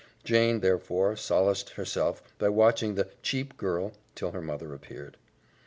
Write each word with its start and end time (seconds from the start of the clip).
Jane, 0.23 0.61
therefore, 0.61 1.15
solaced 1.15 1.69
herself 1.73 2.23
by 2.39 2.49
watching 2.49 2.95
the 2.95 3.09
"cheap 3.21 3.55
girl" 3.55 3.91
till 4.15 4.31
her 4.31 4.41
mother 4.41 4.73
appeared. 4.73 5.15